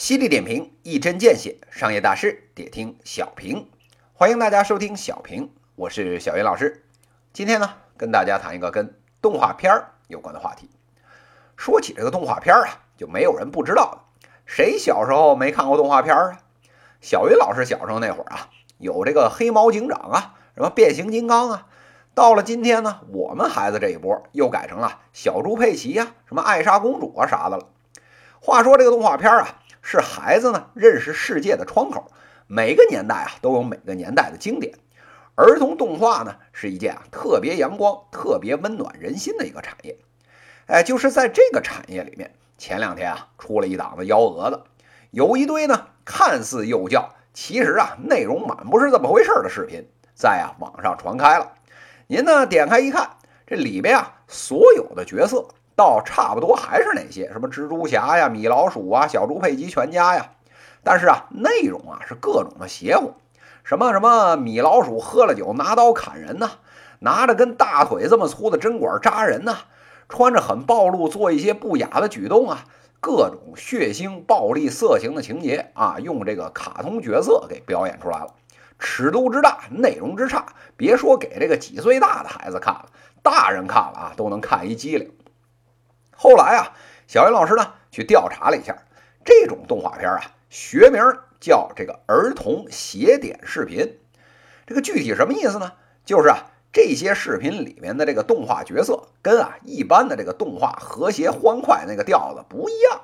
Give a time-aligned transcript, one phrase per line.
[0.00, 3.68] 犀利点评，一针见血，商业大师得听小平。
[4.14, 6.86] 欢迎大家收听小平，我是小云老师。
[7.34, 10.70] 今天呢，跟大家谈一个跟动画片儿有关的话题。
[11.54, 13.98] 说起这个动画片啊，就没有人不知道的。
[14.46, 16.40] 谁小时候没看过动画片啊？
[17.02, 21.66] 小云老师小时候那会儿啊，有这个黑猫警长啊，什么变形金刚啊。
[22.14, 27.68] 到了今天呢，我们孩子这一波又改成了小猪佩奇呀，什么艾莎公主啊啥的了。
[28.40, 29.59] 话说这个动画片啊。
[29.82, 32.10] 是孩子呢认识世界的窗口。
[32.46, 34.74] 每个年代啊都有每个年代的经典。
[35.36, 39.96] 儿童动画呢是一件啊特别阳光、特别温暖人心的一个产业。
[40.66, 44.62] 哎，就是在这个产业里面，前两天啊出了一档子幺蛾子，
[45.10, 51.52] 有一堆呢看似幼教，其实啊内容满不是这么回事的视频，在啊网上传开了。
[52.06, 53.10] 您呢点开一看，
[53.46, 55.44] 这里边啊所有的角色。
[55.76, 60.32] 倒差不多还是那些什么蜘蛛侠呀、米老鼠啊、小猪佩奇全家呀，
[60.84, 63.14] 但是啊，内容啊是各种的邪乎，
[63.64, 66.50] 什么什么米老鼠喝了酒拿刀砍人呐，
[66.98, 69.56] 拿着跟大腿这么粗的针管扎人呐，
[70.10, 72.66] 穿着很暴露做一些不雅的举动啊，
[73.00, 78.34] 各种血腥、暴力、色情的情节啊，用这个卡通角色给表演出来了，
[78.80, 82.86] 尺度之大，内容之差，别说给这个几岁大的孩子看了，
[83.22, 85.12] 大人看了啊都能看一激灵。
[86.16, 86.72] 后来啊，
[87.06, 88.76] 小云老师呢去调查了一下，
[89.24, 91.02] 这种动画片啊，学名
[91.38, 93.98] 叫这个儿童写点视频。
[94.66, 95.72] 这个具体什么意思呢？
[96.04, 103.00] 就是啊，这些视频里面的这个动画角色跟啊一般的这个动画和谐欢快那个调子不一样，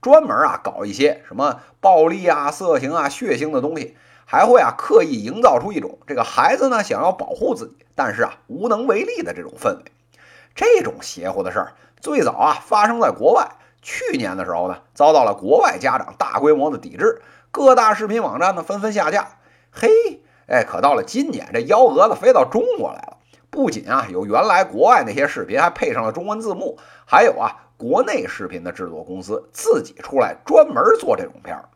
[0.00, 9.84] 专门啊搞一些什么暴力啊、色情啊、血腥的东西，还会啊刻意营造出一种这个孩子呢想要保护自己，但是啊无能为力的这种氛围。
[10.54, 11.72] 这种邪乎的事儿。
[12.00, 13.48] 最早啊，发生在国外。
[13.80, 19.38] 去年的时候呢，遭到了国外家长大规模的抵制，各大视频网站呢纷纷下架。
[19.70, 19.88] 嘿，
[20.46, 23.18] 哎，可到了今年，这幺蛾子飞到中国来了。
[23.50, 26.76] 不仅啊有原来国外那些视频还配上了中文字幕，
[27.06, 31.68] 还有啊国内视频的制作公司自己出来专门做这种片儿。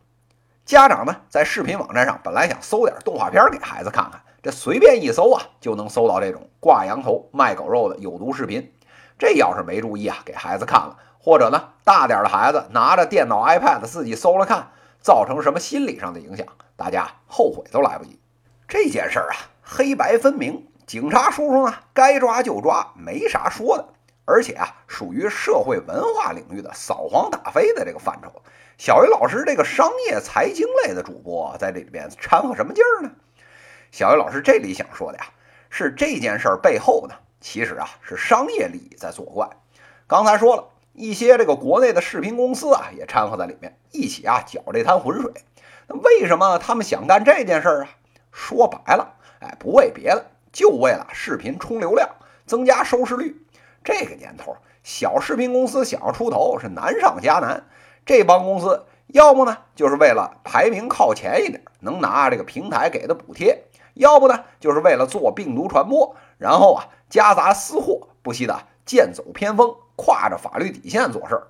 [0.64, 8.72] 家长呢在视频网站上本来想搜点动画片给孩子看看，这随便一搜啊就能搜到这种挂羊头卖狗肉的有毒视频。
[9.16, 18.18] 这要是没注意啊，给孩子看了，或者呢，大点的孩子拿着电脑、iPad 自己搜了看，造成什么心理上的影响，大家后悔都来不及。
[18.66, 23.88] 这件事儿啊，黑白分明，警察叔叔呢，该抓就抓，没啥说的。
[24.24, 28.30] 而且啊，属于社会文化领域的扫黄打非的这个范畴。
[28.78, 33.10] 小鱼老师这个商业财经类的主播，在这里边掺和什么劲儿呢？
[33.90, 35.26] 小鱼老师这里想说的呀，
[35.70, 37.14] 是这件事儿背后呢。
[37.40, 39.50] 其实啊，是商业利益在作怪。
[40.06, 45.32] 刚才说了一些这个国内的视频公司啊，也掺和在里面，一起啊搅这滩浑水。
[45.88, 47.88] 那为什么他们想干这件事儿啊？
[48.30, 52.08] 说白了，哎，不为别的，就为了视频冲流量，
[52.46, 53.36] 增加收视率。
[53.84, 57.64] 这个年头，小视频公司想要出头是难上加难。
[58.06, 66.88] 这帮公司要么呢，就是为了排名靠前一点，能拿这个平台给的补贴；要不呢，就是为了做病毒传播，然后啊。
[67.12, 71.48] 夹杂私货，不惜的剑走偏锋，跨着法律底线做事儿。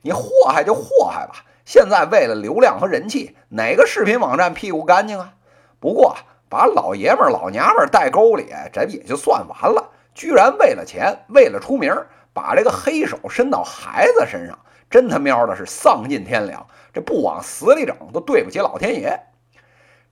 [0.00, 1.44] 你祸害就祸害吧。
[1.66, 5.34] 现在为了流量和人气，哪个视频网站屁股干净啊？
[5.80, 6.16] 不过
[6.48, 9.90] 把老爷们儿、老娘们儿带沟里，这也就算完了。
[10.14, 11.94] 居然为了钱，为了出名，
[12.32, 14.58] 把这个黑手伸到孩子身上，
[14.90, 16.66] 真他喵的是丧尽天良。
[16.92, 19.18] 这不往死里整，都对不起老天爷。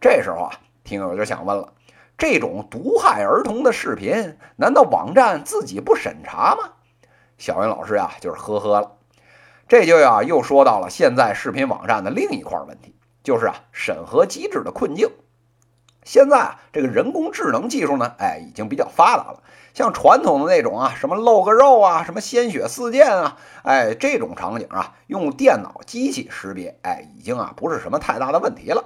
[0.01, 0.53] 这时候啊，
[0.83, 1.73] 听友就想问了。
[2.17, 6.73] 这种毒害儿童的视频，难道网站自己不审查吗？
[7.39, 8.93] 小云老师呀，就是呵呵了。
[9.69, 15.11] 这就要又说到了现在视频网站的另一块问题，就是啊审核机制的困境。
[16.05, 19.43] 现在啊这个人工智能技术呢，哎已经比较发达了。
[19.75, 28.85] 像传统的那种啊，什么露个肉啊，什么鲜血四溅啊，哎这种场景啊，用电脑机器识别，哎已经啊不是什么太大的问题了。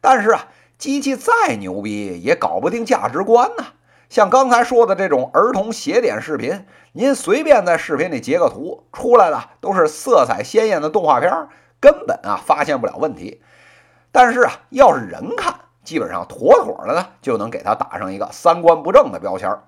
[0.00, 0.48] 但是啊。
[0.78, 3.66] 机器再牛逼，也搞不定价值观呐。
[4.08, 11.46] 像刚才说的这种儿童写点视频，您随便在视频里截个图出来的，都是色彩鲜艳的动画片，
[11.78, 13.40] 根本啊发现不了问题。
[14.10, 19.58] 但是啊，要是人看，基本上妥妥的呢，就能给他打上一个三观不正的标签。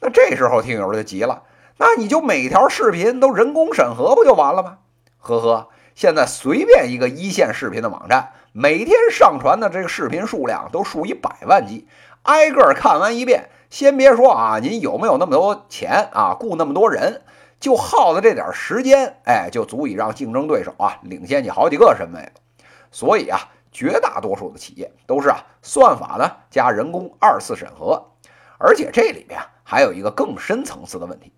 [0.00, 1.42] 那这时候听友就急了，
[1.78, 4.78] 那你就每条视频都人工审核不就完了吗？
[5.18, 5.68] 呵呵。
[5.94, 11.86] 现在随便一个一线视频的网站，每天上传的这个视频数量都数以百万计，
[12.22, 17.20] 挨个看完一遍，先别说啊，您有没有那么多钱啊，雇那么多人，
[17.60, 22.32] 就耗的这点时间，哎，就足以让竞争对手啊领先你好几个身位了。
[22.90, 28.10] 所以啊，绝大多数的企业都是啊，算法呢加人工二次审核，
[28.58, 31.32] 而且这里面还有一个更深层次的问题。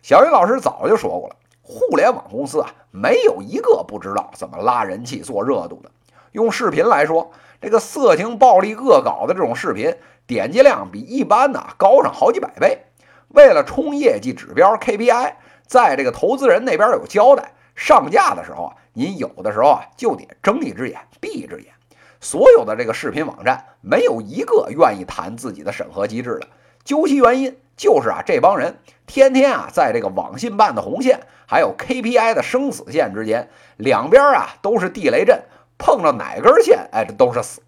[0.00, 5.90] 小云老师早就说过了，互联网公司啊，没有一个不知道怎么拉人气、做热度的。
[6.32, 9.94] 用视频来说，这个色情、暴力、恶搞的这种视频，
[10.26, 12.86] 点击量比一般的高上好几百倍。
[13.28, 15.34] 为了冲业绩指标 KPI，
[15.66, 21.72] 在这个投资人那边有交代，上架的时候啊，您有的时候啊就得睁一只眼闭一只眼。
[22.20, 26.48] 所有的这个视频网站，没有一个愿意谈自己的审核机制的。
[26.84, 35.42] 究其原因，就是啊，这帮人天天啊，在这个网信办的红线，还有 KPI 的生死线之间，两边啊都是地雷阵，
[35.78, 37.62] 碰着哪根线，哎，这都是死。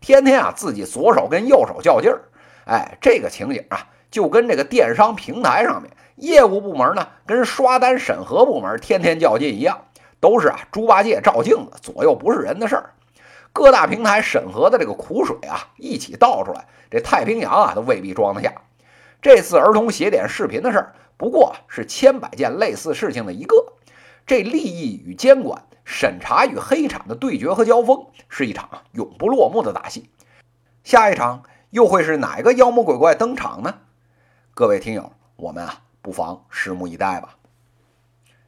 [0.00, 2.22] 天天啊，自己左手跟右手较劲儿，
[2.66, 9.86] 哎，这个情景啊，就跟这个电商平台上面业务部门呢，跟刷单审核部门天天较劲一样，
[10.18, 12.90] 都是啊，猪八戒照镜子，左右不是人的事儿。
[13.52, 18.52] 各大平台审核的这个苦水啊，一起倒出来，这太平洋啊都未必装得下。
[19.20, 23.74] 这次儿童写点视频的事儿，不过是千百件类似事情的一个。
[24.26, 30.10] 这利益与监管、审查与黑产的对决和交锋，是一场永不落幕的大戏。
[30.82, 33.74] 下一场又会是哪个妖魔鬼怪登场呢？
[34.54, 37.36] 各位听友，我们啊，不妨拭目以待吧。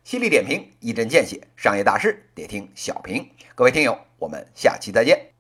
[0.05, 3.27] 犀利点评，一针见血，商业大事得听小平。
[3.55, 5.34] 各位听友，我们下期再见。